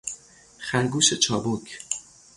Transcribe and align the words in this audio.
خرگوش 0.57 1.13
چابک 1.13 1.79